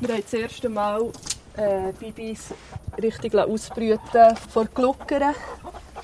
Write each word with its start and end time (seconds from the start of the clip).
Wir 0.00 0.14
haben 0.14 0.22
das 0.22 0.32
erste 0.32 0.70
Mal 0.70 1.10
äh, 1.58 1.92
Bibis 1.98 2.54
richtig 3.02 3.34
ausbrüten 3.34 4.34
vor 4.48 4.64
Gluckern, 4.74 5.34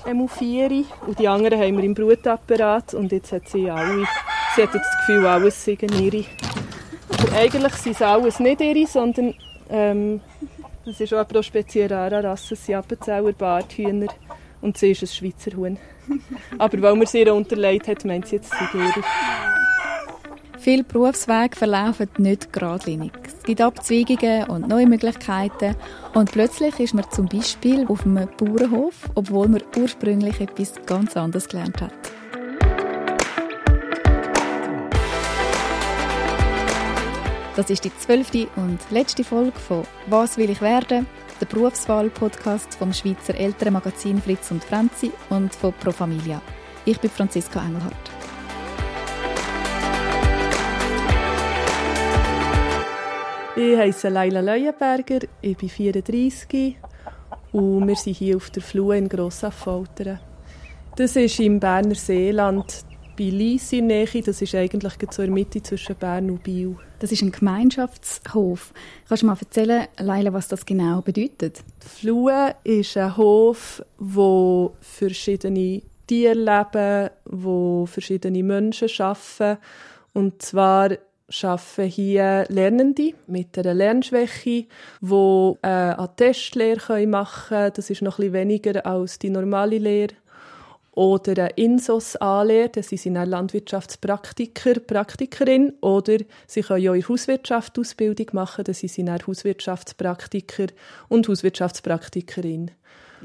M4. 0.05 0.85
Und 1.07 1.17
die 1.17 1.27
anderen 1.27 1.59
haben 1.59 1.77
wir 1.77 1.83
im 1.83 1.95
Brutapparat. 1.95 2.93
Und 2.93 3.11
jetzt 3.11 3.31
hat 3.31 3.49
sie 3.49 3.67
alle, 3.67 4.05
sie 4.55 4.61
hat 4.61 4.73
jetzt 4.75 4.85
das 4.85 4.97
Gefühl, 4.99 5.25
alles 5.25 5.65
seien 5.65 5.89
ihre. 5.99 6.25
Aber 7.09 7.33
eigentlich 7.33 7.73
sind 7.73 7.95
es 7.95 8.01
alles 8.03 8.39
nicht 8.39 8.61
ihre, 8.61 8.85
sondern 8.85 9.33
ähm, 9.71 10.21
das 10.85 10.99
ist 10.99 11.11
auch 11.13 11.17
eine 11.17 11.25
Prospezierara-Rasse, 11.25 12.49
das 12.51 12.65
sind 12.65 12.75
Appenzeller 12.75 13.33
Barthühner. 13.33 14.13
Und 14.61 14.77
sie 14.77 14.91
ist 14.91 15.01
ein 15.01 15.07
Schweizer 15.07 15.57
Huhn. 15.57 15.79
Aber 16.59 16.81
weil 16.83 16.95
man 16.95 17.07
sie 17.07 17.21
ihr 17.21 17.33
unterlegt 17.33 17.87
hat, 17.87 18.05
meint 18.05 18.27
sie 18.27 18.35
jetzt, 18.35 18.51
sie 18.51 18.77
ihre. 18.77 19.03
Viele 20.67 20.83
Berufswege 20.83 21.55
verlaufen 21.55 22.09
nicht 22.17 22.51
geradlinig. 22.51 23.13
Es 23.25 23.41
gibt 23.43 23.61
Abzweigungen 23.61 24.49
und 24.49 24.67
neue 24.67 24.85
Möglichkeiten. 24.85 25.77
Und 26.13 26.29
plötzlich 26.29 26.77
ist 26.81 26.93
man 26.93 27.09
zum 27.09 27.25
Beispiel 27.25 27.87
auf 27.87 28.05
einem 28.05 28.27
Bauernhof, 28.35 29.09
obwohl 29.15 29.47
man 29.47 29.61
ursprünglich 29.77 30.41
etwas 30.41 30.73
ganz 30.85 31.15
anderes 31.15 31.47
gelernt 31.47 31.79
hat. 31.79 31.93
Das 37.55 37.69
ist 37.69 37.85
die 37.85 37.97
zwölfte 37.99 38.49
und 38.57 38.79
letzte 38.89 39.23
Folge 39.23 39.57
von 39.57 39.83
«Was 40.07 40.35
will 40.35 40.49
ich 40.49 40.59
werden?» 40.59 41.07
der 41.39 41.45
Berufswahl-Podcast 41.45 42.75
vom 42.75 42.91
Schweizer 42.91 43.35
Elternmagazin 43.35 44.21
Fritz 44.21 44.51
und 44.51 44.65
Franzi 44.65 45.13
und 45.29 45.55
von 45.55 45.71
Pro 45.79 45.91
Familia. 45.91 46.41
Ich 46.83 46.99
bin 46.99 47.09
Franziska 47.09 47.61
Engelhardt. 47.65 48.16
Ich 53.59 53.75
heiße 53.75 54.09
Leila 54.09 54.41
Leuenberger, 54.41 55.27
ich 55.41 55.57
bin 55.57 55.67
34 55.67 56.77
und 57.53 57.87
wir 57.87 57.95
sind 57.95 58.15
hier 58.15 58.37
auf 58.37 58.51
der 58.51 58.61
Flur 58.61 58.93
in 58.93 59.09
Grossaffoltern. 59.09 60.19
Das 60.95 61.15
ist 61.15 61.39
im 61.39 61.59
Berner 61.59 61.95
Seeland 61.95 62.85
bei 63.17 63.23
Lies 63.23 63.73
in 63.73 63.87
Nähe. 63.87 64.21
Das 64.21 64.43
ist 64.43 64.53
eigentlich 64.53 64.93
der 64.97 65.31
Mitte 65.31 65.63
zwischen 65.63 65.95
Bern 65.95 66.29
und 66.29 66.43
Biel. 66.43 66.75
Das 66.99 67.11
ist 67.11 67.23
ein 67.23 67.31
Gemeinschaftshof. 67.31 68.73
Kannst 69.07 69.23
du 69.23 69.25
mal 69.25 69.37
erzählen, 69.39 69.87
Leila, 69.97 70.31
was 70.33 70.47
das 70.49 70.63
genau 70.63 71.01
bedeutet? 71.01 71.63
Die 71.83 71.87
Flue 71.87 72.53
ist 72.63 72.95
ein 72.95 73.17
Hof, 73.17 73.83
wo 73.97 74.75
verschiedene 74.81 75.81
Tiere 76.05 76.35
leben, 76.35 77.09
wo 77.25 77.87
verschiedene 77.87 78.43
Menschen 78.43 78.87
arbeiten. 78.99 79.57
Und 80.13 80.43
zwar 80.43 80.91
arbeiten 81.43 81.89
hier 81.89 82.45
Lernende 82.49 83.13
mit 83.27 83.57
einer 83.57 83.73
Lernschwäche, 83.73 84.65
die 85.01 85.53
äh, 85.61 85.67
eine 85.67 86.09
Testlehre 86.15 87.05
machen 87.05 87.47
können. 87.49 87.73
Das 87.75 87.89
ist 87.89 88.01
noch 88.01 88.19
ein 88.19 88.33
weniger 88.33 88.85
als 88.85 89.19
die 89.19 89.29
normale 89.29 89.77
Lehre. 89.77 90.15
Oder 90.91 91.43
eine 91.43 91.49
Insos 91.51 92.15
anlernen, 92.15 92.81
sie 92.81 92.97
sind 92.97 93.17
ein 93.17 93.29
Landwirtschaftspraktiker, 93.29 94.79
Praktikerin. 94.79 95.73
Oder 95.81 96.17
sie 96.47 96.61
können 96.61 96.81
ja 96.81 96.93
in 96.95 97.07
Hauswirtschaft 97.07 97.77
Ausbildung 97.77 98.27
machen, 98.31 98.65
sie 98.73 98.87
sind 98.87 99.09
ein 99.09 99.21
Hauswirtschaftspraktiker 99.27 100.67
und 101.07 101.27
Hauswirtschaftspraktikerin. 101.27 102.71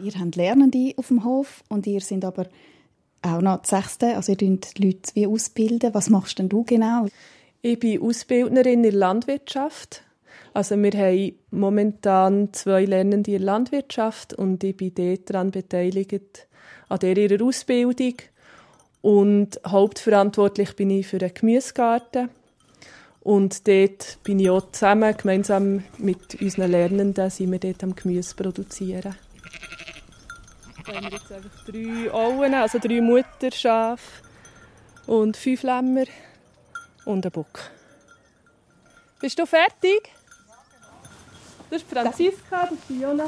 Ihr 0.02 0.12
habt 0.12 0.36
Lernende 0.36 0.92
auf 0.96 1.08
dem 1.08 1.24
Hof 1.24 1.64
und 1.68 1.86
ihr 1.86 2.00
sind 2.00 2.26
aber 2.26 2.46
auch 3.22 3.40
noch 3.40 3.62
die 3.62 3.68
Sechste, 3.68 4.16
also 4.16 4.32
ihr 4.32 4.38
bildet 4.38 4.76
die 4.76 4.86
Leute 4.86 5.14
wie 5.14 5.26
ausbilden. 5.26 5.94
Was 5.94 6.10
machst 6.10 6.38
denn 6.38 6.48
du 6.48 6.64
genau? 6.64 7.06
Ich 7.64 7.78
bin 7.78 8.02
Ausbildnerin 8.02 8.72
in 8.72 8.82
der 8.82 8.92
Landwirtschaft. 8.92 10.02
Also 10.52 10.76
wir 10.76 10.90
haben 10.94 11.38
momentan 11.52 12.52
zwei 12.52 12.84
Lernende 12.84 13.30
in 13.30 13.38
der 13.38 13.46
Landwirtschaft 13.46 14.34
und 14.34 14.64
ich 14.64 14.76
bin 14.76 14.92
dort 14.92 15.30
daran 15.30 15.52
beteiligt, 15.52 16.48
an 16.88 16.98
der 16.98 17.16
ihrer 17.16 17.44
Ausbildung. 17.44 18.14
Und 19.00 19.60
hauptverantwortlich 19.64 20.74
bin 20.74 20.90
ich 20.90 21.06
für 21.06 21.18
den 21.18 21.34
Gemüsegarten. 21.34 22.30
Und 23.20 23.68
dort 23.68 24.18
bin 24.24 24.40
ich 24.40 24.50
auch 24.50 24.72
zusammen, 24.72 25.16
gemeinsam 25.16 25.84
mit 25.98 26.42
unseren 26.42 26.72
Lernenden, 26.72 27.30
sind 27.30 27.52
wir 27.52 27.60
dort 27.60 27.84
am 27.84 27.94
Gemüse 27.94 28.34
produzieren. 28.34 29.14
Jetzt 30.78 30.88
haben 30.88 31.04
wir 31.04 31.12
jetzt 31.12 31.30
einfach 31.30 31.64
drei 31.64 32.12
Auen, 32.12 32.54
also 32.54 32.80
drei 32.80 33.00
Mutterschafe 33.00 34.02
und 35.06 35.36
fünf 35.36 35.62
Lämmer 35.62 36.06
und 37.04 37.24
ein 37.24 37.32
Bock. 37.32 37.70
Bist 39.20 39.38
du 39.38 39.46
fertig? 39.46 40.12
Das 41.70 41.80
ist 41.80 41.90
Franziska, 41.90 42.66
das 42.66 42.72
ist 42.72 42.84
Fiona. 42.84 43.24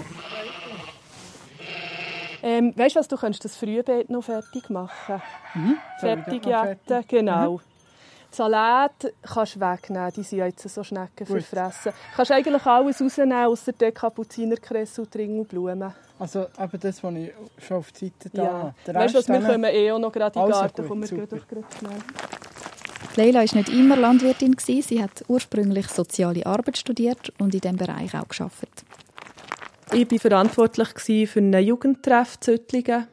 Ähm, 2.43 2.75
weißt 2.77 2.97
du 2.97 3.01
was, 3.01 3.09
du 3.09 3.17
könntest 3.17 3.45
das 3.45 3.57
Frühbeet 3.57 4.11
noch 4.11 4.25
fertig 4.25 4.69
machen. 4.69 5.23
Mhm. 5.55 5.79
Fertig 5.99 6.45
jetten, 6.45 7.05
genau. 7.09 7.53
Mhm. 7.55 7.61
Salat 8.31 9.13
kannst 9.23 9.57
du 9.57 9.61
wegnehmen, 9.61 10.13
die 10.15 10.25
sind 10.25 10.39
ja 10.41 10.47
jetzt 10.47 10.69
so 10.69 10.83
Schnecken 10.83 11.25
Gut. 11.25 11.43
verfressen. 11.43 11.93
Du 11.93 12.17
kannst 12.17 12.33
eigentlich 12.33 12.67
alles 12.67 13.01
rausnehmen, 13.01 13.47
außer 13.47 13.73
den 13.73 13.95
Kapuzinerkresse 13.95 15.03
und 15.03 15.17
Ringelblumen. 15.17 15.95
Also 16.19 16.47
eben 16.59 16.81
das, 16.81 17.03
was 17.03 17.15
ich 17.15 17.33
schon 17.59 17.77
auf 17.77 17.93
die 17.93 18.07
Seite 18.07 18.31
da 18.31 18.75
ja. 18.87 18.95
Weißt 18.95 19.15
du, 19.15 19.33
wir 19.33 19.41
kommen 19.41 19.65
eh 19.65 19.93
auch 19.93 19.99
noch 19.99 20.13
gerade 20.13 20.39
in 20.39 20.45
den 20.45 20.53
Garten, 20.53 20.83
also 20.83 20.95
gut, 20.95 21.11
wir 21.13 21.27
doch 21.27 21.49
gerade 21.49 21.67
schnell. 21.79 21.99
Leila 23.17 23.39
war 23.41 23.57
nicht 23.57 23.69
immer 23.69 23.97
Landwirtin. 23.97 24.57
Sie 24.59 25.01
hat 25.03 25.25
ursprünglich 25.29 25.87
soziale 25.89 26.45
Arbeit 26.47 26.79
studiert 26.79 27.33
und 27.39 27.55
in 27.55 27.61
diesem 27.61 27.77
Bereich 27.77 28.15
auch 28.15 28.29
gearbeitet. 28.29 28.85
Ich 29.93 30.11
war 30.11 30.19
verantwortlich 30.19 31.29
für 31.29 31.39
einen 31.39 31.65
Jugendtreff 31.65 32.41
Zöttlingen. 32.41 33.07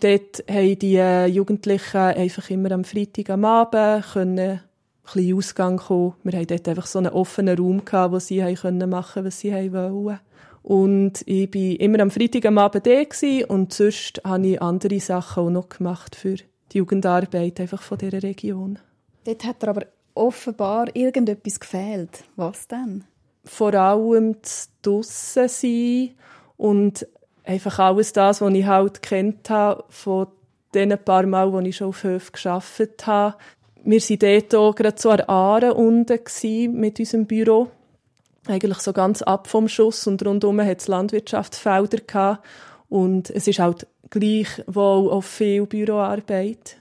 Dort 0.00 0.44
haben 0.48 0.78
die 0.78 0.96
äh, 0.96 1.26
Jugendlichen 1.26 1.96
einfach 1.96 2.50
immer 2.50 2.72
am 2.72 2.84
Freitag 2.84 3.30
am 3.30 3.44
Abend 3.44 4.04
können 4.12 4.38
ein 4.38 4.62
bisschen 5.04 5.36
Ausgang 5.36 5.76
kommen. 5.76 6.14
Wir 6.22 6.38
hatten 6.38 6.48
dort 6.48 6.68
einfach 6.68 6.86
so 6.86 6.98
einen 6.98 7.12
offenen 7.12 7.58
Raum, 7.58 7.82
wo 8.10 8.18
sie 8.18 8.42
machen 8.42 9.24
was 9.24 9.40
sie 9.40 9.52
wollten. 9.52 10.20
Und 10.62 11.22
ich 11.26 11.54
war 11.54 11.80
immer 11.80 12.00
am 12.00 12.10
Freitag 12.10 12.46
am 12.46 12.58
Abend 12.58 12.86
da 12.86 13.02
und 13.48 13.72
sonst 13.72 14.20
habe 14.24 14.46
ich 14.46 14.62
andere 14.62 15.00
Sachen 15.00 15.44
auch 15.44 15.50
noch 15.50 15.68
gemacht 15.68 16.16
für 16.16 16.36
die 16.72 16.78
Jugendarbeit 16.78 17.60
einfach 17.60 17.82
von 17.82 17.98
dieser 17.98 18.22
Region. 18.22 18.78
Dort 19.28 19.44
hat 19.44 19.62
er 19.62 19.68
aber 19.68 19.86
offenbar 20.14 20.86
irgendetwas 20.96 21.60
gefehlt. 21.60 22.24
Was 22.36 22.66
denn? 22.66 23.04
Vor 23.44 23.74
allem 23.74 24.40
das 24.40 24.70
Draussen 24.80 25.48
sein 25.48 26.14
und 26.56 27.06
einfach 27.44 27.78
alles 27.78 28.14
das, 28.14 28.40
was 28.40 28.54
ich 28.54 28.64
halt 28.64 29.02
kennt 29.02 29.50
habe 29.50 29.84
von 29.90 30.28
den 30.72 30.96
paar 31.04 31.26
Mal, 31.26 31.52
wo 31.52 31.60
ich 31.60 31.76
schon 31.76 31.88
auf 31.88 32.04
Höfen 32.04 32.32
gearbeitet 32.32 33.06
habe. 33.06 33.36
Wir 33.84 34.00
waren 34.00 34.18
dort 34.18 34.54
auch 34.54 34.74
gerade 34.74 34.98
so 34.98 35.10
an 35.10 35.20
Aare 35.20 35.74
unten 35.74 36.80
mit 36.80 36.98
unserem 36.98 37.26
Büro. 37.26 37.68
Eigentlich 38.46 38.78
so 38.78 38.94
ganz 38.94 39.20
ab 39.20 39.46
vom 39.46 39.68
Schuss 39.68 40.06
und 40.06 40.24
rundum 40.24 40.58
hat 40.62 40.80
es 40.80 40.88
Landwirtschaftsfelder 40.88 41.98
gehabt. 41.98 42.46
Und 42.88 43.28
es 43.28 43.46
ist 43.46 43.58
halt 43.58 43.86
gleichwohl 44.08 45.10
auch 45.10 45.20
viel 45.20 45.66
Büroarbeit 45.66 46.78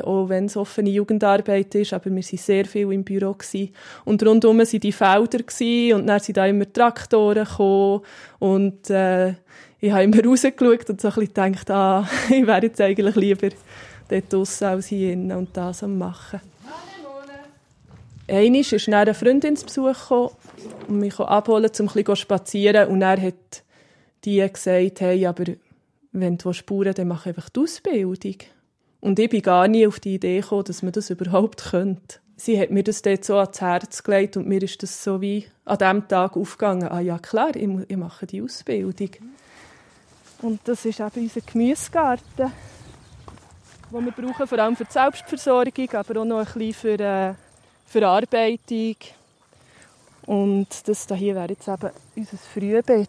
auch 0.00 0.28
wenn 0.28 0.46
es 0.46 0.56
offene 0.56 0.90
Jugendarbeit 0.90 1.74
ist, 1.74 1.92
aber 1.92 2.06
wir 2.06 2.12
waren 2.12 2.22
sehr 2.22 2.64
viel 2.64 2.92
im 2.92 3.04
Büro. 3.04 3.32
Gewesen. 3.32 3.74
Und 4.04 4.24
rundum 4.24 4.58
waren 4.58 4.80
die 4.80 4.92
Felder 4.92 5.38
gewesen, 5.38 5.94
und 5.94 6.06
dann 6.06 6.20
sind 6.20 6.36
da 6.36 6.46
immer 6.46 6.72
Traktoren 6.72 7.44
gekommen 7.44 8.02
und 8.38 8.90
äh, 8.90 9.34
ich 9.80 9.90
habe 9.90 10.04
immer 10.04 10.24
rausgeschaut 10.24 10.90
und 10.90 11.00
so 11.00 11.08
ein 11.08 11.14
bisschen 11.14 11.34
gedacht, 11.34 11.70
ah, 11.70 12.08
ich 12.30 12.46
wäre 12.46 12.62
jetzt 12.62 12.80
eigentlich 12.80 13.16
lieber 13.16 13.48
dort 14.08 14.32
draussen 14.32 14.64
als 14.64 14.86
hier 14.86 15.12
innen 15.12 15.36
und 15.36 15.56
das 15.56 15.82
am 15.82 15.98
machen. 15.98 16.40
Einmal 18.28 18.60
ist 18.60 18.86
dann 18.86 18.94
eine 18.94 19.14
Freundin 19.14 19.56
zu 19.56 19.66
Besuch 19.66 20.00
gekommen 20.00 20.30
und 20.88 21.00
mich 21.00 21.18
abholen, 21.18 21.70
um 21.78 21.88
ein 21.88 21.92
bisschen 21.92 22.16
spazieren 22.16 22.88
und 22.88 23.02
er 23.02 23.20
hat 23.20 23.62
die 24.24 24.46
gesagt, 24.50 25.00
hey, 25.00 25.26
aber 25.26 25.44
wenn 26.12 26.38
du 26.38 26.52
spuren 26.52 26.94
dann 26.94 27.08
mach 27.08 27.26
einfach 27.26 27.48
die 27.48 27.60
Ausbildung. 27.60 28.36
Und 29.02 29.18
ich 29.18 29.28
bin 29.28 29.42
gar 29.42 29.66
nie 29.66 29.84
auf 29.84 29.98
die 29.98 30.14
Idee 30.14 30.40
gekommen, 30.40 30.62
dass 30.62 30.82
man 30.82 30.92
das 30.92 31.10
überhaupt 31.10 31.70
könnte. 31.70 32.20
Sie 32.36 32.58
hat 32.58 32.70
mir 32.70 32.84
das 32.84 33.02
dort 33.02 33.24
so 33.24 33.36
ans 33.36 33.60
Herz 33.60 34.04
gelegt 34.04 34.36
und 34.36 34.46
mir 34.46 34.62
ist 34.62 34.80
das 34.80 35.02
so 35.02 35.20
wie 35.20 35.44
an 35.64 35.78
diesem 35.78 36.06
Tag 36.06 36.36
aufgegangen. 36.36 36.88
Ah 36.88 37.00
ja, 37.00 37.18
klar, 37.18 37.54
ich, 37.56 37.68
ich 37.88 37.96
mache 37.96 38.26
die 38.26 38.40
Ausbildung. 38.40 39.10
Und 40.40 40.60
das 40.64 40.84
ist 40.84 41.00
eben 41.00 41.10
unser 41.16 41.40
Gemüsegarten, 41.40 42.52
den 43.92 44.04
wir 44.04 44.12
brauchen, 44.12 44.46
vor 44.46 44.58
allem 44.60 44.76
für 44.76 44.84
die 44.84 44.92
Selbstversorgung, 44.92 45.90
aber 45.94 46.20
auch 46.20 46.24
noch 46.24 46.38
ein 46.38 46.52
bisschen 46.58 46.72
für 46.72 47.00
äh, 47.00 47.34
Verarbeitung. 47.86 48.96
Und 50.26 50.68
das 50.86 51.08
hier 51.08 51.34
wäre 51.34 51.48
jetzt 51.48 51.66
eben 51.66 51.90
unser 52.14 52.36
Frühbeet. 52.36 53.08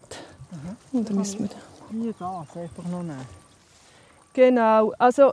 Mhm. 0.51 0.98
Und 0.98 1.10
dann 1.10 1.18
müssen 1.18 1.40
wir... 1.42 1.50
Hier, 1.92 2.16
da, 2.18 2.40
einfach 2.40 2.86
noch 2.90 3.04
nehmen. 3.04 3.28
Genau, 4.34 4.92
also 4.98 5.31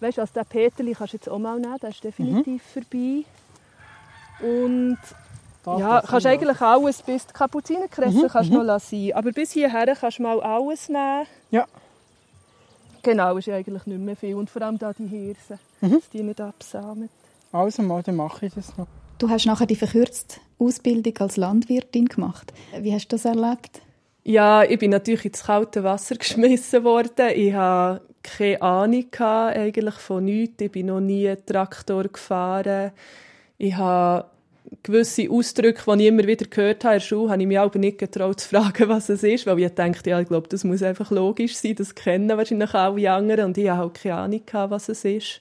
weißt 0.00 0.18
du, 0.18 0.22
also 0.22 0.32
den 0.32 0.46
Peterli 0.46 0.94
kannst 0.94 1.12
du 1.12 1.16
jetzt 1.16 1.28
auch 1.28 1.38
mal 1.38 1.58
nehmen, 1.58 1.78
der 1.80 1.90
ist 1.90 2.02
definitiv 2.02 2.62
mhm. 2.74 2.82
vorbei. 2.82 3.24
Und 4.40 4.98
ja, 5.66 6.02
kannst 6.06 6.26
eigentlich 6.26 6.60
alles, 6.60 7.02
bis 7.02 7.26
die 7.26 7.32
Kapuzinerkresse 7.32 8.22
mhm, 8.22 8.28
kannst 8.28 8.50
mhm. 8.50 8.66
noch 8.66 8.80
sein. 8.80 9.12
Aber 9.14 9.32
bis 9.32 9.52
hierher 9.52 9.94
kannst 9.94 10.18
du 10.18 10.22
mal 10.22 10.40
alles 10.40 10.88
nehmen. 10.88 11.26
Ja. 11.50 11.66
Genau, 13.02 13.36
ist 13.36 13.46
ja 13.46 13.56
eigentlich 13.56 13.86
nicht 13.86 14.00
mehr 14.00 14.16
viel. 14.16 14.34
Und 14.34 14.50
vor 14.50 14.62
allem 14.62 14.78
da 14.78 14.92
die 14.92 15.06
Hirse, 15.06 15.58
mhm. 15.80 15.92
dass 15.92 16.08
die 16.10 16.22
nicht 16.22 16.40
absamen. 16.40 17.08
Also 17.52 17.82
mal, 17.82 18.02
dann 18.02 18.16
mache 18.16 18.46
ich 18.46 18.54
das 18.54 18.76
noch. 18.76 18.86
Du 19.18 19.28
hast 19.28 19.44
nachher 19.44 19.66
die 19.66 19.76
verkürzte 19.76 20.40
Ausbildung 20.58 21.16
als 21.18 21.36
Landwirtin 21.36 22.06
gemacht. 22.06 22.52
Wie 22.78 22.94
hast 22.94 23.08
du 23.08 23.16
das 23.16 23.24
erlebt? 23.26 23.82
Ja, 24.22 24.62
ich 24.64 24.78
bin 24.78 24.90
natürlich 24.90 25.24
ins 25.24 25.44
kalte 25.44 25.82
Wasser 25.82 26.14
geschmissen 26.18 26.84
worden. 26.84 27.30
Ich 27.34 27.54
hatte 27.54 28.02
keine 28.22 28.60
Ahnung 28.62 29.06
eigentlich 29.18 29.94
von 29.94 30.24
nichts. 30.24 30.62
Ich 30.62 30.72
bin 30.72 30.86
noch 30.86 31.00
nie 31.00 31.34
Traktor 31.46 32.04
gefahren. 32.04 32.92
Ich 33.56 33.74
habe 33.76 34.26
gewisse 34.82 35.30
Ausdrücke, 35.30 35.82
die 35.86 36.02
ich 36.02 36.08
immer 36.08 36.26
wieder 36.26 36.46
gehört 36.46 36.84
habe 36.84 36.94
in 36.94 37.00
der 37.00 37.06
Schule, 37.06 37.30
habe 37.30 37.42
ich 37.42 37.48
mich 37.48 37.58
aber 37.58 37.78
nicht 37.78 37.98
getraut 37.98 38.40
zu 38.40 38.48
fragen, 38.48 38.88
was 38.88 39.08
es 39.08 39.22
ist, 39.22 39.46
weil 39.46 39.58
ich 39.58 39.74
dachte, 39.74 40.10
ja, 40.10 40.20
ich 40.20 40.28
glaube, 40.28 40.48
das 40.48 40.64
muss 40.64 40.82
einfach 40.82 41.10
logisch 41.10 41.56
sein, 41.56 41.74
das 41.74 41.94
kennen 41.94 42.36
wahrscheinlich 42.36 42.74
alle 42.74 43.10
anderen 43.10 43.46
und 43.46 43.58
ich 43.58 43.68
habe 43.68 43.80
halt 43.80 43.94
keine 43.94 44.14
Ahnung 44.14 44.42
was 44.52 44.88
es 44.88 45.04
ist. 45.04 45.40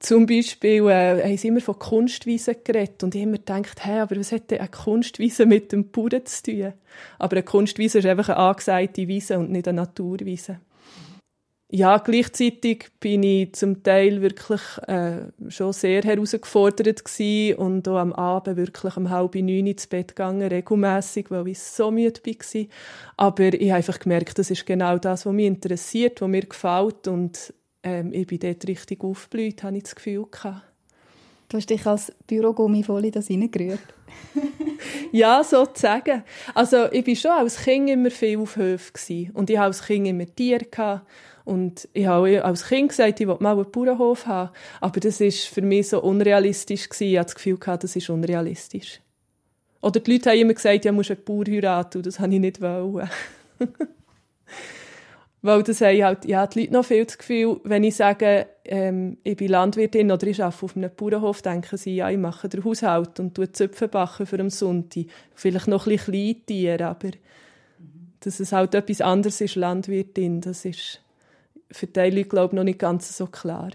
Zum 0.00 0.26
Beispiel 0.26 0.88
äh, 0.88 1.22
haben 1.24 1.36
sie 1.36 1.48
immer 1.48 1.60
von 1.60 1.78
Kunstwiesen 1.78 2.56
geredet 2.62 3.02
und 3.02 3.14
ich 3.14 3.22
immer 3.22 3.38
gedacht, 3.38 3.84
hey, 3.84 4.00
aber 4.00 4.16
was 4.16 4.30
hat 4.32 4.50
denn 4.50 4.60
eine 4.60 4.68
Kunstwiese 4.68 5.44
mit 5.44 5.72
dem 5.72 5.90
Bauern 5.90 6.24
zu 6.24 6.42
tun? 6.44 6.72
Aber 7.18 7.36
eine 7.36 7.42
Kunstwiese 7.42 7.98
ist 7.98 8.06
einfach 8.06 8.28
eine 8.28 8.38
angesagte 8.38 9.08
Wiese 9.08 9.38
und 9.38 9.50
nicht 9.50 9.66
eine 9.66 9.82
Naturwiese 9.82 10.60
ja, 11.70 11.98
gleichzeitig 11.98 12.86
bin 12.98 13.22
ich 13.22 13.52
zum 13.52 13.82
Teil 13.82 14.22
wirklich 14.22 14.62
äh, 14.86 15.26
schon 15.48 15.74
sehr 15.74 16.02
herausgefordert 16.02 17.02
und 17.58 17.86
auch 17.86 17.98
am 17.98 18.14
Abend 18.14 18.56
wirklich 18.56 18.96
um 18.96 19.10
halb 19.10 19.34
neun 19.34 19.66
ins 19.66 19.86
Bett 19.86 20.08
gegangen, 20.08 20.48
regelmässig, 20.48 21.30
weil 21.30 21.48
ich 21.48 21.58
so 21.58 21.90
müde 21.90 22.20
war. 22.24 22.66
Aber 23.18 23.52
ich 23.52 23.68
habe 23.68 23.74
einfach 23.74 23.98
gemerkt, 23.98 24.38
das 24.38 24.50
ist 24.50 24.64
genau 24.64 24.96
das, 24.96 25.26
was 25.26 25.32
mich 25.34 25.46
interessiert, 25.46 26.22
was 26.22 26.28
mir 26.28 26.46
gefällt 26.46 27.06
und 27.06 27.52
ähm, 27.82 28.12
ich 28.12 28.26
bin 28.26 28.38
dort 28.38 28.66
richtig 28.66 29.02
aufgeblüht, 29.02 29.62
habe 29.62 29.76
ich 29.76 29.84
das 29.84 29.94
Gefühl 29.94 30.26
gehabt. 30.30 30.62
Du 31.48 31.56
hast 31.56 31.70
dich 31.70 31.86
als 31.86 32.12
Bürogummi 32.26 32.82
voll 32.82 33.06
in 33.06 33.12
das 33.12 33.28
hineingerührt. 33.28 33.80
ja, 35.12 35.42
sozusagen. 35.42 36.22
Also 36.54 36.92
ich 36.92 37.06
war 37.06 37.14
schon 37.14 37.30
als 37.30 37.62
Kind 37.62 37.88
immer 37.88 38.10
viel 38.10 38.38
auf 38.38 38.56
Höfen 38.56 39.30
und 39.32 39.48
ich 39.48 39.56
hatte 39.56 39.66
als 39.66 39.86
Kind 39.86 40.06
immer 40.06 40.26
Tiere. 40.26 40.66
Gehabt. 40.66 41.06
Und 41.46 41.88
ich 41.94 42.06
habe 42.06 42.44
als 42.44 42.68
Kind 42.68 42.90
gesagt, 42.90 43.20
ich 43.20 43.26
wollte 43.26 43.42
mal 43.42 43.56
einen 43.56 43.70
Bauernhof 43.70 44.26
haben. 44.26 44.50
Aber 44.82 45.00
das 45.00 45.20
war 45.20 45.30
für 45.30 45.62
mich 45.62 45.88
so 45.88 46.02
unrealistisch. 46.02 46.90
Gewesen. 46.90 47.12
Ich 47.12 47.18
hatte 47.18 47.28
das 47.28 47.34
Gefühl, 47.36 47.56
gehabt, 47.56 47.84
das 47.84 47.96
ist 47.96 48.10
unrealistisch. 48.10 49.00
Oder 49.80 50.00
die 50.00 50.12
Leute 50.12 50.28
haben 50.28 50.38
immer 50.38 50.52
gesagt, 50.52 50.84
ja, 50.84 50.92
musst 50.92 51.10
einen 51.10 51.24
Bauer 51.24 51.46
heiraten. 51.46 51.98
Und 51.98 52.06
das 52.06 52.20
wollte 52.20 52.34
ich 52.34 52.40
nicht. 52.40 52.60
Wollen. 52.60 53.08
Weil 55.48 55.62
das 55.62 55.80
haben 55.80 56.04
halt, 56.04 56.26
ja, 56.26 56.46
die 56.46 56.60
Leute 56.60 56.72
noch 56.74 56.84
viel 56.84 57.06
das 57.06 57.16
Gefühl, 57.16 57.58
wenn 57.64 57.82
ich 57.82 57.96
sage, 57.96 58.48
ähm, 58.66 59.16
ich 59.24 59.34
bin 59.34 59.48
Landwirtin 59.48 60.12
oder 60.12 60.26
ich 60.26 60.42
arbeite 60.42 60.62
auf 60.62 60.76
einem 60.76 60.90
Bauernhof, 60.94 61.40
denken 61.40 61.78
sie, 61.78 61.96
ja, 61.96 62.10
ich 62.10 62.18
mache 62.18 62.50
den 62.50 62.62
Haushalt 62.62 63.18
und 63.18 63.34
tue 63.34 63.50
Zöpfe 63.50 63.88
für 64.26 64.36
den 64.36 64.50
Sonntag. 64.50 65.06
Vielleicht 65.34 65.66
noch 65.66 65.86
ein 65.86 65.92
bisschen 65.92 66.12
Kleintiere, 66.12 66.86
aber 66.88 67.12
dass 68.20 68.40
es 68.40 68.52
halt 68.52 68.74
etwas 68.74 69.00
anderes 69.00 69.40
ist, 69.40 69.54
Landwirtin, 69.54 70.42
das 70.42 70.66
ist 70.66 71.00
für 71.70 71.86
die 71.86 72.10
Leute, 72.10 72.24
glaube 72.28 72.52
ich, 72.52 72.56
noch 72.56 72.64
nicht 72.64 72.78
ganz 72.78 73.16
so 73.16 73.26
klar. 73.26 73.70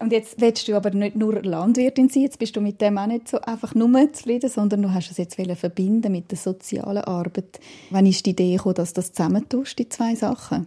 Und 0.00 0.12
jetzt 0.12 0.38
willst 0.38 0.68
du 0.68 0.76
aber 0.76 0.90
nicht 0.90 1.16
nur 1.16 1.42
Landwirtin 1.42 2.10
sein, 2.10 2.24
jetzt 2.24 2.38
bist 2.38 2.54
du 2.56 2.60
mit 2.60 2.82
dem 2.82 2.98
auch 2.98 3.06
nicht 3.06 3.26
so 3.26 3.40
einfach 3.40 3.74
nur 3.74 4.12
zufrieden, 4.12 4.50
sondern 4.50 4.82
du 4.82 4.92
hast 4.92 5.10
es 5.10 5.16
jetzt 5.16 5.36
verbinden 5.36 6.12
mit 6.12 6.30
der 6.30 6.36
sozialen 6.36 7.04
Arbeit. 7.04 7.58
Wann 7.88 8.04
ist 8.04 8.26
die 8.26 8.30
Idee 8.30 8.56
gekommen, 8.56 8.74
dass 8.74 8.92
das 8.92 9.14
zusammentust, 9.14 9.78
die 9.78 9.88
zwei 9.88 10.14
Sachen? 10.14 10.66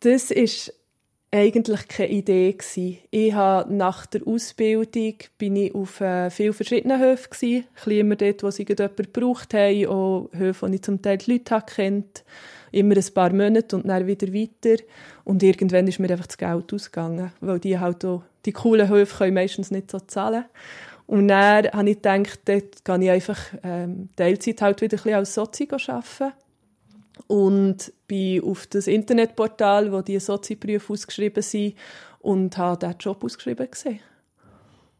Das 0.00 0.30
ist 0.30 0.72
eigentlich 1.30 1.88
keine 1.88 2.10
Idee 2.10 2.52
gewesen. 2.52 2.98
Ich 3.10 3.32
habe 3.32 3.72
nach 3.72 4.06
der 4.06 4.26
Ausbildung 4.26 5.14
bin 5.36 5.56
ich 5.56 5.74
auf 5.74 6.00
äh, 6.00 6.30
vielen 6.30 6.54
verschiedenen 6.54 7.00
Höfen 7.00 7.30
gewesen. 7.30 7.98
immer 7.98 8.16
dort, 8.16 8.42
wo 8.42 8.50
sie 8.50 8.64
jemanden 8.66 8.96
gebraucht 8.96 9.52
haben, 9.52 9.86
auch 9.86 10.30
Höfe, 10.32 10.66
wo 10.66 10.72
ich 10.72 10.82
zum 10.82 11.02
Teil 11.02 11.18
die 11.18 11.32
Leute 11.32 11.62
kennt 11.66 12.24
immer 12.72 12.96
ein 12.96 13.14
paar 13.14 13.32
Monate 13.32 13.76
und 13.76 13.86
dann 13.86 14.06
wieder 14.06 14.32
weiter. 14.32 14.82
Und 15.24 15.42
irgendwann 15.42 15.86
ist 15.86 15.98
mir 15.98 16.10
einfach 16.10 16.26
das 16.26 16.38
Geld 16.38 16.72
ausgegangen, 16.72 17.32
weil 17.40 17.58
die 17.58 17.78
halt 17.78 18.04
auch, 18.04 18.22
die 18.44 18.52
coolen 18.52 18.88
Höfe 18.88 19.18
können 19.18 19.34
meistens 19.34 19.70
nicht 19.70 19.90
so 19.90 20.00
zahlen. 20.00 20.44
Und 21.06 21.28
dann 21.28 21.68
habe 21.68 21.90
ich 21.90 21.96
gedacht, 21.96 22.40
dort 22.44 22.84
kann 22.84 23.02
ich 23.02 23.10
einfach 23.10 23.38
ähm, 23.62 24.10
Teilzeit 24.16 24.60
halt 24.60 24.80
wieder 24.80 24.96
ein 24.96 25.02
bisschen 25.02 25.14
als 25.14 25.34
Sozi 25.34 25.68
arbeiten. 25.70 26.34
Und 27.26 27.92
bin 28.06 28.42
auf 28.42 28.66
das 28.66 28.86
Internetportal, 28.86 29.92
wo 29.92 30.00
die 30.00 30.18
Sozi-Berufe 30.18 30.92
ausgeschrieben 30.92 31.42
sind, 31.42 31.74
und 32.20 32.56
habe 32.58 32.78
diesen 32.78 32.98
Job 32.98 33.22
ausgeschrieben 33.24 33.70
gesehen. 33.70 34.00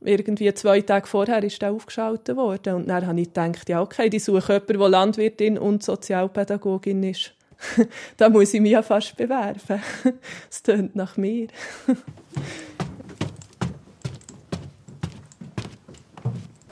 Irgendwie 0.01 0.55
zwei 0.55 0.81
Tage 0.81 1.09
vorher 1.09 1.43
ist 1.43 1.61
er 1.63 1.73
aufgeschaltet 1.73 2.37
worden. 2.37 2.75
Und 2.75 2.89
dann 2.89 3.07
habe 3.07 3.21
ich 3.21 3.27
gedacht, 3.27 3.69
ja, 3.69 3.83
okay, 3.83 4.09
die 4.09 4.21
suchen 4.21 4.55
jemanden, 4.55 4.79
der 4.79 4.89
Landwirtin 4.89 5.59
und 5.59 5.83
Sozialpädagogin 5.83 7.03
ist. 7.03 7.35
da 8.17 8.29
muss 8.29 8.55
ich 8.55 8.61
mich 8.61 8.71
ja 8.73 8.83
fast 8.83 9.17
bewerben. 9.17 9.83
Es 10.49 10.63
tönt 10.63 10.95
nach 10.95 11.17
mir. 11.17 11.49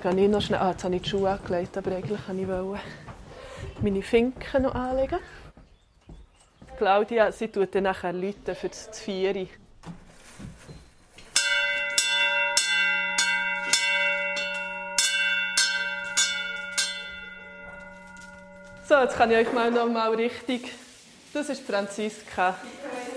Kann 0.01 0.19
ich 0.19 0.29
noch 0.29 0.41
schnell... 0.41 0.61
Ah, 0.61 0.71
jetzt 0.71 0.85
habe 0.85 0.95
ich 0.95 1.03
die 1.03 1.09
Schuhe 1.09 1.31
angelegt, 1.31 1.77
aber 1.77 1.91
eigentlich 1.97 2.21
wollte 2.29 2.41
ich 2.41 2.47
meine 3.82 4.02
Finken 4.02 4.62
noch 4.62 4.75
anlegen. 4.75 5.19
Claudia, 6.78 7.32
sie 7.32 7.49
tut 7.49 7.75
dann 7.75 7.84
nachher 7.84 8.12
Leute 8.12 8.55
für 8.55 8.69
das 8.69 8.99
Vieri. 9.00 9.49
So, 18.88 18.94
jetzt 18.94 19.17
kann 19.17 19.31
ich 19.32 19.38
euch 19.38 19.52
mal 19.52 19.70
noch 19.70 19.88
mal 19.88 20.14
richtig. 20.14 20.73
Das 21.34 21.49
ist 21.49 21.67
Franziska. 21.67 22.55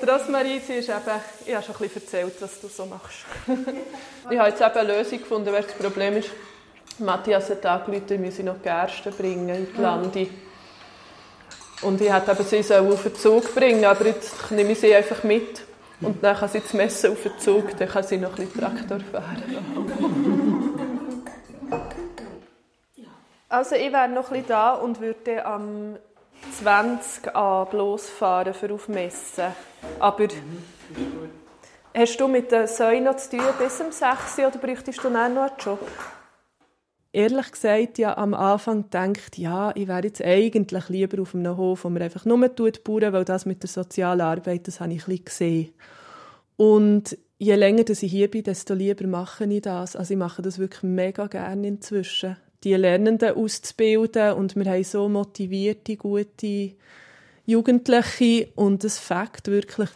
Rosmarie, 0.01 0.59
sie 0.59 0.73
ist 0.75 0.89
eben, 0.89 0.99
ich 1.45 1.53
habe 1.53 1.63
schon 1.63 1.75
ein 1.75 1.81
bisschen 1.81 2.01
erzählt, 2.01 2.33
was 2.41 2.59
du 2.59 2.67
so 2.67 2.85
machst. 2.85 3.25
ich 4.29 4.37
habe 4.37 4.49
jetzt 4.49 4.61
eben 4.61 4.73
eine 4.73 4.97
Lösung 4.97 5.19
gefunden, 5.19 5.53
weil 5.53 5.63
das 5.63 5.73
Problem 5.73 6.17
ist, 6.17 6.29
Matthias 6.97 7.49
hat 7.49 7.65
angerufen, 7.65 8.09
wir 8.09 8.19
müssen 8.19 8.45
noch 8.45 8.61
Gerste 8.61 9.11
bringen 9.11 9.49
in 9.49 9.67
die 9.73 9.81
Lande. 9.81 10.27
Und 11.81 12.01
ich 12.01 12.11
hätte 12.11 12.43
sie 12.43 12.75
auf 12.75 13.03
den 13.03 13.15
Zug 13.15 13.55
bringen, 13.55 13.85
aber 13.85 14.07
jetzt 14.07 14.51
nehme 14.51 14.73
ich 14.73 14.79
sie 14.79 14.93
einfach 14.93 15.23
mit. 15.23 15.63
Und 16.01 16.23
dann 16.23 16.35
kann 16.35 16.49
sie 16.49 16.59
das 16.59 16.73
Messen 16.73 17.11
auf 17.11 17.23
den 17.23 17.39
Zug, 17.39 17.77
dann 17.77 17.87
kann 17.87 18.03
sie 18.03 18.17
noch 18.17 18.37
ein 18.37 18.47
bisschen 18.47 18.61
Traktor 18.61 18.99
fahren. 19.11 19.43
Also 23.49 23.75
ich 23.75 23.91
wäre 23.91 24.07
noch 24.07 24.31
ein 24.31 24.45
da 24.47 24.73
und 24.73 25.01
würde 25.01 25.45
am 25.45 25.97
20 26.61 27.35
an 27.35 27.67
losfahren 27.71 28.53
für 28.53 28.73
auf 28.73 28.87
Messen. 28.87 29.47
Aber 29.99 30.27
hast 31.93 32.17
du 32.17 32.27
mit 32.27 32.51
den 32.51 32.67
Säulen 32.67 33.05
noch 33.05 33.17
zu 33.17 33.37
tun 33.37 33.45
bis 33.57 33.81
um 33.81 33.91
6 33.91 34.37
Uhr 34.37 34.47
oder 34.47 34.57
bräuchtest 34.57 35.03
du 35.03 35.09
noch 35.09 35.19
einen 35.19 35.49
Job? 35.59 35.79
Ehrlich 37.19 37.51
gesagt, 37.51 37.97
ja, 37.97 38.17
am 38.17 38.33
Anfang 38.33 38.89
denkt, 38.91 39.37
ja, 39.37 39.75
ich 39.75 39.89
wäre 39.89 40.03
jetzt 40.03 40.23
eigentlich 40.23 40.87
lieber 40.87 41.21
auf 41.21 41.35
einem 41.35 41.57
Hof, 41.57 41.83
wo 41.83 41.89
man 41.89 42.01
einfach 42.01 42.23
nur 42.23 42.55
tut 42.55 42.85
bauen, 42.85 43.11
weil 43.11 43.25
das 43.25 43.45
mit 43.45 43.61
der 43.61 43.67
sozialen 43.67 44.21
Arbeit, 44.21 44.69
das 44.69 44.79
habe 44.79 44.93
ich 44.93 45.01
ein 45.01 45.05
bisschen 45.07 45.25
gesehen. 45.25 45.73
Und 46.55 47.17
je 47.37 47.55
länger 47.55 47.83
dass 47.83 48.03
ich 48.03 48.11
hier 48.11 48.31
bin, 48.31 48.43
desto 48.43 48.73
lieber 48.73 49.05
mache 49.05 49.43
ich 49.43 49.63
das. 49.63 49.97
Also 49.97 50.13
ich 50.13 50.17
mache 50.17 50.41
das 50.41 50.59
wirklich 50.59 50.83
mega 50.83 51.27
gerne 51.27 51.67
inzwischen 51.67 52.37
die 52.63 52.75
Lernenden 52.75 53.35
auszubilden 53.35 54.31
und 54.35 54.55
wir 54.55 54.71
haben 54.71 54.83
so 54.85 55.09
motivierte, 55.09 55.97
gute 55.97 56.75
Jugendliche 57.45 58.47
und 58.55 58.85
es 58.85 58.97
fängt 58.97 59.45
wirklich. 59.47 59.89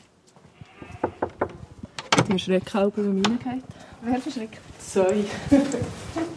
Der 2.30 2.38
Schreckhalber, 2.38 3.02
der 3.02 3.12
reingeht. 3.14 3.64
Wer 4.02 4.20
verschreckt? 4.20 4.60
Zwei. 4.78 5.24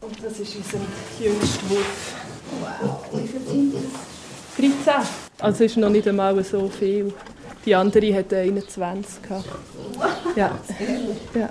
und 0.00 0.24
das 0.24 0.38
ist 0.38 0.56
unser 0.56 0.78
jüngster 1.18 1.70
Wurf. 1.70 2.14
Wow, 2.60 3.04
wie 3.12 3.26
viel 3.26 3.40
sind 3.40 3.74
das? 3.74 3.82
13. 4.86 4.94
Also 5.38 5.64
ist 5.64 5.76
noch 5.78 5.88
nicht 5.88 6.06
einmal 6.06 6.42
so 6.44 6.68
viel. 6.68 7.12
Die 7.64 7.74
andere 7.74 8.14
hatte 8.14 8.38
21. 8.38 9.20
Ja. 10.36 10.58
ja. 11.34 11.48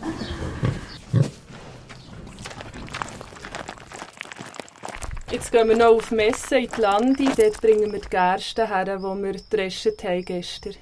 Jetzt 5.32 5.52
gehen 5.52 5.70
wir 5.70 5.78
noch 5.78 5.96
auf 5.96 6.12
Messe 6.12 6.58
in 6.58 6.70
die 6.76 6.82
Lande. 6.82 7.26
Dort 7.36 7.62
bringen 7.62 7.92
wir 7.92 8.00
die 8.00 8.10
Gerste 8.10 8.68
her, 8.68 8.86
die 8.86 9.04
wir 9.04 9.34
gedrescht 9.34 10.04
haben 10.04 10.26
gestern. 10.26 10.74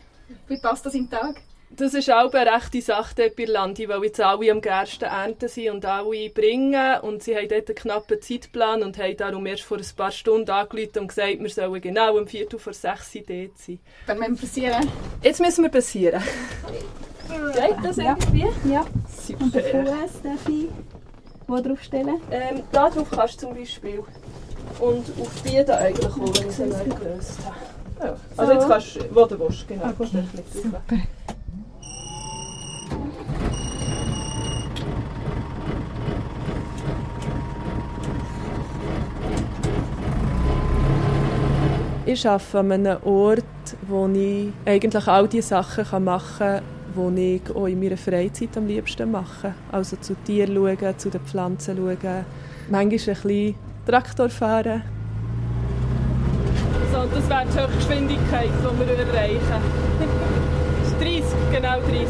Wie 0.48 0.58
passt 0.58 0.86
das 0.86 0.94
im 0.96 1.10
Tag? 1.10 1.42
Das 1.70 1.94
ist 1.94 2.10
auch 2.10 2.34
eine 2.34 2.52
rechte 2.52 2.82
Sache 2.82 3.14
dort 3.16 3.36
bei 3.36 3.44
Landi, 3.44 3.90
weil 3.90 4.04
jetzt 4.06 4.22
alle 4.22 4.52
am 4.52 4.62
gersten 4.62 5.04
ernten 5.04 5.50
sind 5.50 5.70
und 5.70 5.86
alle 5.86 6.30
bringen. 6.30 7.00
Und 7.02 7.24
sie 7.24 7.36
haben 7.36 7.50
dort 7.50 7.68
einen 7.68 7.76
knappen 7.76 8.22
Zeitplan 8.22 8.84
und 8.84 8.98
haben 8.98 9.18
darum 9.18 9.46
erst 9.46 9.64
vor 9.64 9.78
ein 9.78 9.86
paar 9.96 10.12
Stunden 10.12 10.50
angerufen 10.50 11.00
und 11.00 11.08
gesagt, 11.10 11.40
wir 11.40 11.50
sollen 11.50 11.82
genau 11.82 12.18
um 12.18 12.26
Viertel 12.26 12.58
vor 12.58 12.74
sechs 12.74 13.12
dort 13.14 13.58
sein. 13.58 13.80
Dann 14.08 14.18
müssen 14.18 14.36
wir 14.36 14.42
passieren. 14.42 14.92
Jetzt 15.22 15.42
müssen 15.42 15.64
wir 15.64 15.70
passieren. 15.70 16.24
Geht 17.28 17.76
das 17.84 17.98
irgendwie? 17.98 18.48
Ja. 18.72 18.86
Super. 19.10 19.44
Und 19.44 19.56
den 19.56 19.86
Fuß 19.88 20.22
darf 20.24 20.50
ich 20.50 20.68
wo 21.48 21.62
draufstellen? 21.62 22.22
Ähm, 22.30 22.64
da 22.72 22.90
drauf 22.90 23.08
kannst 23.10 23.42
du 23.42 23.48
zum 23.48 23.56
Beispiel. 23.56 24.04
Und 24.80 25.06
auf 25.20 25.42
die 25.44 25.64
da 25.64 25.78
eigentlich, 25.78 26.18
wo 26.18 26.26
ich 26.26 26.52
sie 26.52 26.64
gelöst 26.64 27.40
habe. 27.46 28.08
Ja. 28.08 28.18
Also 28.36 28.54
jetzt 28.54 28.68
kannst 28.68 28.96
du, 28.96 29.16
wo 29.16 29.26
du 29.26 29.40
willst, 29.40 29.68
genau. 29.68 29.86
Okay. 29.86 29.96
Drauf. 29.98 30.44
Super. 30.54 30.82
Ich 42.10 42.26
arbeite 42.26 42.60
an 42.60 42.72
einem 42.72 43.04
Ort, 43.04 43.44
wo 43.86 44.08
ich 44.08 44.54
eigentlich 44.66 45.08
all 45.10 45.28
die 45.28 45.42
Sachen 45.42 46.06
machen 46.06 46.62
kann, 46.96 47.16
die 47.16 47.36
ich 47.36 47.54
auch 47.54 47.66
in 47.66 47.82
meiner 47.82 47.98
Freizeit 47.98 48.56
am 48.56 48.66
liebsten 48.66 49.12
mache. 49.12 49.54
Also 49.74 49.98
zu 49.98 50.16
Tieren 50.24 50.56
schauen, 50.56 50.98
zu 50.98 51.10
den 51.10 51.20
Pflanzen 51.20 51.76
schauen, 51.76 51.98
manchmal 52.70 52.84
ein 52.84 52.90
bisschen 52.90 53.56
Traktor 53.86 54.30
fahren. 54.30 54.84
So, 56.94 57.04
das 57.14 57.30
wäre 57.30 57.44
die 57.46 57.60
Höchstgeschwindigkeit, 57.60 58.52
die 58.58 58.80
wir 58.80 59.00
erreichen. 59.00 59.62
Das 60.80 60.92
ist 60.94 61.02
30, 61.02 61.24
genau 61.52 61.80
30. 61.82 62.08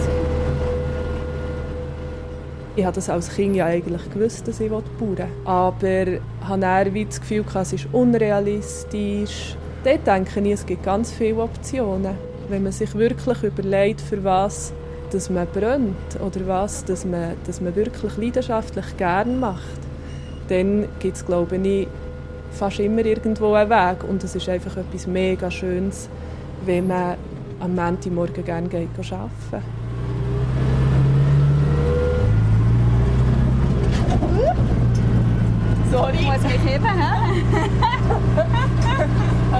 Ich 2.75 2.85
habe 2.85 2.93
das 2.93 3.09
als 3.09 3.33
Kind 3.33 3.55
ja 3.55 3.65
eigentlich 3.65 4.11
gewusst, 4.11 4.47
dass 4.47 4.59
ich 4.59 4.69
bauen 4.69 4.83
will. 4.99 5.27
Aber 5.43 6.07
ich 6.07 6.21
dann 6.47 6.93
wie 6.93 7.05
das 7.05 7.19
Gefühl, 7.19 7.43
es 7.55 7.73
ist 7.73 7.87
unrealistisch. 7.91 9.57
Dort 9.83 10.07
denke 10.07 10.39
ich, 10.41 10.51
es 10.51 10.65
gibt 10.65 10.83
ganz 10.83 11.11
viele 11.11 11.41
Optionen. 11.41 12.15
Wenn 12.49 12.63
man 12.63 12.71
sich 12.71 12.93
wirklich 12.95 13.43
überlegt, 13.43 14.01
für 14.01 14.23
was 14.23 14.73
dass 15.11 15.29
man 15.29 15.47
brennt 15.47 16.19
oder 16.19 16.47
was 16.47 16.83
dass 16.83 17.05
man, 17.05 17.35
dass 17.45 17.61
man 17.61 17.75
wirklich 17.75 18.17
leidenschaftlich 18.17 18.97
gerne 18.97 19.31
macht, 19.31 19.79
dann 20.49 20.87
gibt 20.99 21.17
es, 21.17 21.25
glaube 21.25 21.57
ich, 21.57 21.87
fast 22.51 22.79
immer 22.79 23.05
irgendwo 23.05 23.53
einen 23.53 23.69
Weg. 23.69 24.03
Und 24.03 24.23
es 24.23 24.35
ist 24.35 24.49
einfach 24.49 24.77
etwas 24.77 25.07
mega 25.07 25.49
Schönes, 25.51 26.09
wenn 26.65 26.87
man 26.87 27.15
am 27.59 27.75
Montagmorgen 27.75 28.43
gerne 28.43 28.67
geht 28.67 28.89
arbeiten 28.97 29.63
Sorry, 35.91 36.17
Muss 36.25 36.43
mich 36.43 36.63
heben, 36.65 36.85
hä? 36.85 37.66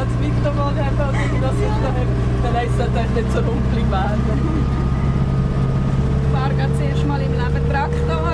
Als 0.07 0.15
Mikrofon 0.19 0.75
haben 0.77 1.09
und 1.09 1.15
irgendwas 1.15 1.57
dann 2.43 2.53
heisst 2.53 2.73
es 2.73 2.77
natürlich 2.77 3.11
nicht 3.15 3.31
so 3.31 3.39
rumpelig 3.39 3.91
werden. 3.91 4.21
Ich 6.23 6.29
fahre 6.33 6.53
gerade 6.53 6.73
zuerst 6.77 7.07
mal 7.07 7.21
im 7.21 7.31
Leben 7.31 7.69
Traktor. 7.69 8.27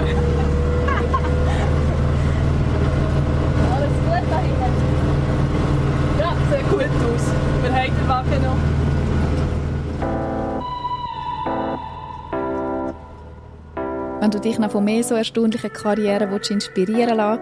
Alles 3.74 3.96
gut 4.06 4.25
da 4.30 4.39
hinten? 4.39 4.74
Ja, 6.20 6.32
sieht 6.51 6.70
gut 6.70 6.82
aus. 6.82 7.25
Wir 7.62 7.72
haben 7.74 7.96
den 7.96 8.08
Wagen 8.08 8.42
noch. 8.44 8.62
Wenn 14.20 14.32
du 14.32 14.39
dich 14.39 14.58
noch 14.58 14.72
von 14.72 14.86
mehr 14.86 15.03
so 15.03 15.15
erstaunlichen 15.15 15.74
Karrieren 15.74 16.32
willst 16.32 16.51
inspirieren 16.51 17.18
lassen 17.18 17.42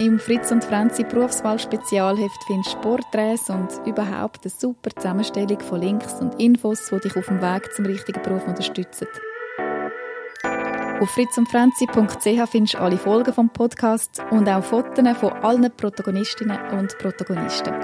im 0.00 0.18
Fritz 0.18 0.50
und 0.50 0.64
Franzi 0.64 1.04
Berufswahl-Spezialheft 1.04 2.44
findest 2.46 2.74
du 2.74 2.80
Porträts 2.80 3.50
und 3.50 3.68
überhaupt 3.86 4.40
eine 4.42 4.50
super 4.50 4.88
Zusammenstellung 4.96 5.60
von 5.60 5.78
Links 5.78 6.14
und 6.20 6.40
Infos, 6.40 6.88
die 6.90 7.00
dich 7.00 7.16
auf 7.18 7.26
dem 7.26 7.42
Weg 7.42 7.70
zum 7.74 7.84
richtigen 7.84 8.22
Beruf 8.22 8.46
unterstützen. 8.48 9.06
Auf 11.00 11.10
fritzundfranzi.ch 11.10 12.50
findest 12.50 12.74
du 12.74 12.78
alle 12.78 12.96
Folgen 12.96 13.34
vom 13.34 13.50
Podcast 13.50 14.22
und 14.30 14.48
auch 14.48 14.64
Fotos 14.64 15.18
von 15.18 15.32
allen 15.32 15.70
Protagonistinnen 15.76 16.58
und 16.78 16.96
Protagonisten. 16.96 17.74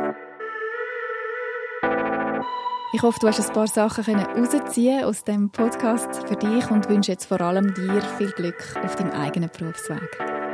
Ich 2.95 3.03
hoffe, 3.03 3.19
du 3.21 3.29
hast 3.29 3.47
ein 3.47 3.53
paar 3.53 3.67
Sachen 3.67 4.05
herausziehen 4.05 5.05
aus 5.05 5.23
dem 5.25 5.51
Podcast 5.51 6.27
für 6.27 6.37
dich 6.37 6.71
und 6.71 6.89
wünsche 6.89 7.13
jetzt 7.13 7.27
vor 7.27 7.43
allem 7.43 7.75
dir 7.75 8.01
viel 8.17 8.31
Glück 8.31 8.63
auf 8.83 8.97
deinem 8.97 9.11
eigenen 9.11 9.51
Berufsweg. 9.51 10.46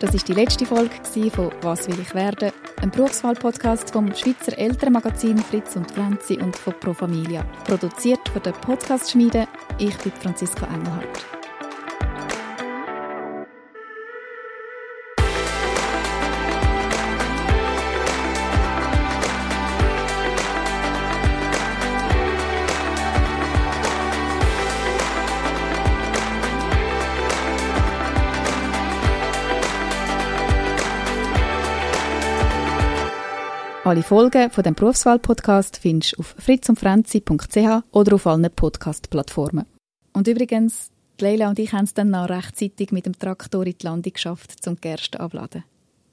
Das 0.00 0.14
ist 0.14 0.28
die 0.28 0.32
letzte 0.32 0.64
Folge 0.64 0.96
von 1.30 1.50
«Was 1.60 1.86
will 1.86 2.00
ich 2.00 2.14
werden?» 2.14 2.52
Ein 2.80 2.90
Berufswahl-Podcast 2.90 3.90
vom 3.92 4.10
Schweizer 4.14 4.56
Elternmagazin 4.56 5.36
Fritz 5.36 5.76
und 5.76 5.90
Franzi 5.90 6.38
und 6.38 6.56
von 6.56 6.72
Pro 6.80 6.94
Familia. 6.94 7.44
Produziert 7.64 8.26
von 8.30 8.42
der 8.42 8.52
Podcast-Schmiede. 8.52 9.46
Ich 9.76 9.94
bin 9.98 10.12
Franziska 10.12 10.66
Engelhardt. 10.68 11.39
Alle 33.90 34.04
Folgen 34.04 34.52
von 34.52 34.62
dem 34.62 34.76
Berufswahl-Podcast 34.76 35.78
findest 35.78 36.12
du 36.12 36.20
auf 36.20 36.36
fritzundfranzi.ch 36.38 37.82
oder 37.90 38.14
auf 38.14 38.24
allen 38.28 38.48
Podcast-Plattformen. 38.48 39.66
Und 40.12 40.28
übrigens, 40.28 40.92
Leila 41.18 41.48
und 41.48 41.58
ich 41.58 41.72
haben 41.72 41.86
es 41.86 41.94
dann 41.94 42.10
noch 42.10 42.28
rechtzeitig 42.28 42.92
mit 42.92 43.06
dem 43.06 43.18
Traktor 43.18 43.66
in 43.66 43.74
die 43.76 43.84
Landung 43.84 44.12
geschafft, 44.12 44.62
zum 44.62 44.76
Gersten 44.76 45.16
abladen. 45.16 45.64